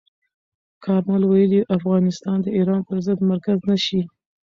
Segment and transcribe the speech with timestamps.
[0.85, 4.01] کارمل ویلي، افغانستان د ایران پر ضد مرکز نه شي.